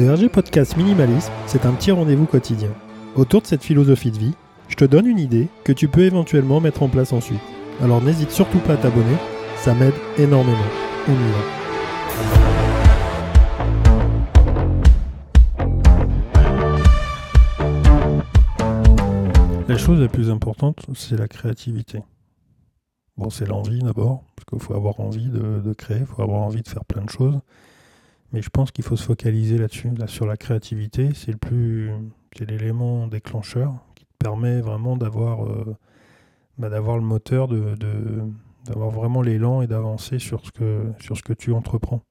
[0.00, 2.70] Le RG Podcast Minimalisme, c'est un petit rendez-vous quotidien.
[3.16, 4.32] Autour de cette philosophie de vie,
[4.66, 7.42] je te donne une idée que tu peux éventuellement mettre en place ensuite.
[7.82, 9.18] Alors n'hésite surtout pas à t'abonner,
[9.56, 10.56] ça m'aide énormément.
[11.06, 11.40] On y va.
[19.68, 22.02] La chose la plus importante, c'est la créativité.
[23.18, 26.62] Bon, c'est l'envie d'abord, parce qu'il faut avoir envie de, créer, il faut avoir envie
[26.62, 27.38] de faire plein de choses.
[28.32, 31.10] Mais je pense qu'il faut se focaliser là-dessus, là, sur la créativité.
[31.14, 31.90] C'est le plus,
[32.36, 35.76] c'est l'élément déclencheur qui te permet vraiment d'avoir, euh,
[36.58, 37.74] bah, d'avoir le moteur, de,
[38.66, 42.02] d'avoir vraiment l'élan et d'avancer sur ce que, sur ce que tu entreprends.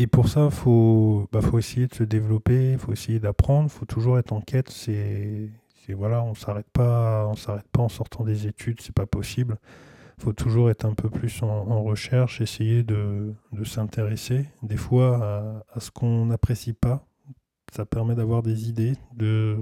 [0.00, 3.68] Et pour ça, il faut, bah, faut essayer de se développer, il faut essayer d'apprendre,
[3.70, 4.70] il faut toujours être en quête.
[4.70, 5.50] C'est,
[5.90, 9.58] voilà, on s'arrête pas, on s'arrête pas en sortant des études, c'est pas possible.
[10.20, 13.32] Faut toujours être un peu plus en, recherche, essayer de,
[13.64, 17.06] s'intéresser des fois à, ce qu'on n'apprécie pas.
[17.72, 19.56] Ça permet d'avoir des idées, de,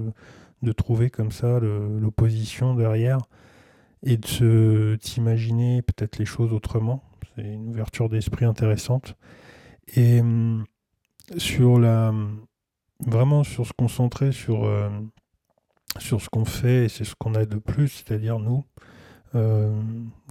[0.61, 3.19] de trouver comme ça l'opposition derrière
[4.03, 7.03] et de se t'imaginer peut-être les choses autrement.
[7.35, 9.15] C'est une ouverture d'esprit intéressante.
[9.95, 10.65] Et hum,
[11.37, 12.13] sur la
[13.05, 14.89] vraiment sur se concentrer sur euh,
[15.99, 18.63] sur ce qu'on fait et c'est ce qu'on a de plus, c'est-à-dire nous,
[19.35, 19.79] euh,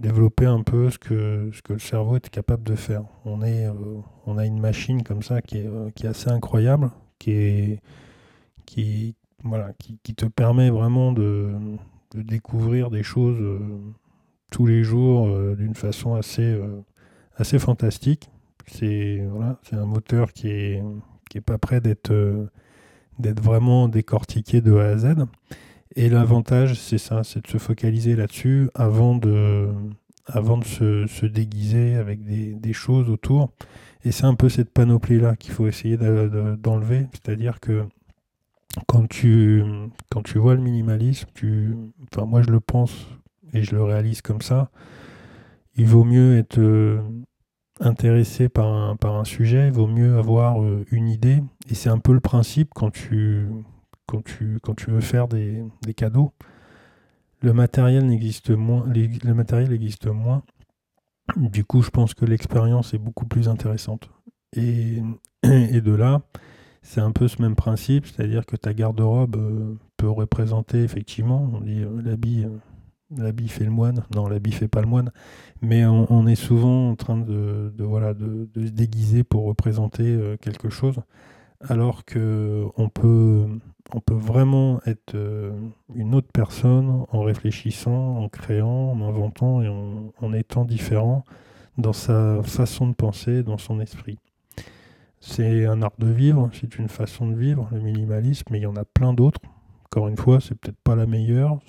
[0.01, 3.03] développer un peu ce que, ce que le cerveau est capable de faire.
[3.23, 3.73] On, est, euh,
[4.25, 7.81] on a une machine comme ça qui est, euh, qui est assez incroyable, qui, est,
[8.65, 11.53] qui, voilà, qui, qui te permet vraiment de,
[12.13, 13.41] de, découvrir des choses
[14.51, 16.59] tous les jours d'une façon assez,
[17.37, 18.29] assez fantastique.
[18.67, 20.83] C'est voilà, un moteur qui n'est
[21.29, 22.11] qui est pas prêt d'être
[23.19, 25.15] d'être vraiment décortiqué de A à Z.
[25.95, 29.69] Et l'avantage, c'est ça, c'est de se focaliser là-dessus avant de,
[30.27, 33.51] avant de se, déguiser avec des, choses autour.
[34.03, 37.07] Et c'est un peu cette panoplie-là qu'il faut essayer d'enlever.
[37.11, 37.85] C'est-à-dire que
[38.87, 39.63] quand tu,
[40.11, 41.75] quand tu vois le minimalisme, tu,
[42.11, 43.07] enfin moi je le pense
[43.53, 44.69] et je le réalise comme ça,
[45.75, 46.59] il vaut mieux être
[47.79, 51.41] intéressé par un, par un sujet, il vaut mieux avoir euh, une idée.
[51.69, 53.47] Et c'est un peu le principe quand tu,
[54.09, 55.63] quand tu, quand tu veux faire des,
[55.95, 56.33] cadeaux.
[57.41, 60.43] Le matériel n'existe moins, le matériel existe moins.
[61.37, 64.09] Du coup, je pense que l'expérience est beaucoup plus intéressante.
[64.55, 65.01] Et,
[65.43, 66.21] de là,
[66.81, 71.61] c'est un peu ce même principe, c'est-à-dire que ta garde-robe euh, peut représenter effectivement, on
[71.61, 72.45] dit euh, l'habit
[73.15, 74.03] l'habit fait le moine.
[74.15, 75.11] Non, l'habit fait pas le moine.
[75.61, 80.69] Mais on, est souvent en train de, voilà, de, se déguiser pour représenter euh, quelque
[80.69, 80.99] chose.
[81.67, 83.45] Alors que on peut,
[83.93, 85.51] on peut vraiment être euh,
[85.93, 91.23] une autre personne en réfléchissant, en créant, en inventant et en, étant différent
[91.77, 94.19] dans sa façon de penser, dans son esprit.
[95.19, 98.67] C'est un art de vivre, c'est une façon de vivre, le minimalisme, mais il y
[98.67, 99.41] en a plein d'autres.
[99.85, 101.59] Encore une fois, c'est peut-être pas la meilleure.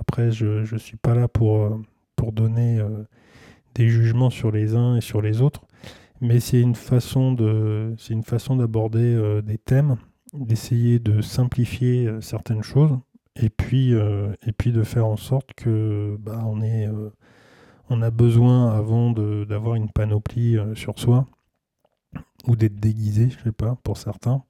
[0.00, 1.78] Après, je ne suis pas là pour, euh,
[2.32, 3.04] donner euh,
[3.74, 5.62] des jugements sur les uns et sur les autres.
[6.20, 9.96] Mais c'est une façon de, c'est une façon d'aborder euh, des thèmes,
[10.32, 12.98] d'essayer de simplifier certaines choses,
[13.36, 16.88] et puis, et puis de faire en sorte que bah, on, est,
[17.88, 21.26] on a besoin avant d'avoir une panoplie sur soi
[22.46, 24.42] ou d'être déguisé, je sais pas, pour certains.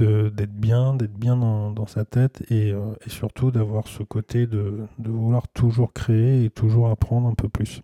[0.00, 4.86] Euh, d'être bien, d'être bien dans, sa tête euh, et, surtout d'avoir ce côté de,
[4.98, 7.80] vouloir toujours créer et toujours apprendre un peu plus.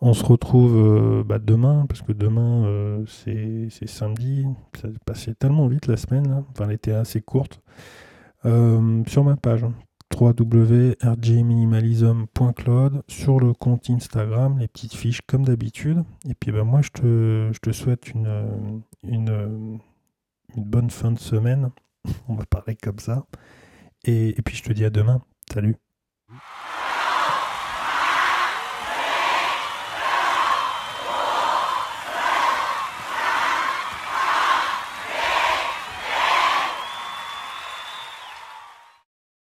[0.00, 4.44] On se retrouve euh, bah, demain, parce que demain c'est samedi,
[4.80, 7.60] ça passé tellement vite la semaine, enfin elle était assez courte,
[8.44, 9.64] sur ma page
[10.18, 16.04] www.rjminimalism.cloud sur le compte Instagram, les petites fiches comme d'habitude.
[16.28, 19.80] Et puis ben, moi je te, souhaite une, une
[20.56, 21.70] une bonne fin de semaine.
[22.28, 23.26] On va parler comme ça.
[24.04, 25.22] Et puis je te dis à demain.
[25.52, 25.76] Salut.